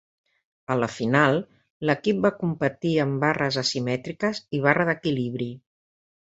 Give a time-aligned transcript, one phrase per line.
[0.75, 1.35] A la final,
[1.89, 5.51] l'equip va competir en barres asimètriques i barra d'equilibri.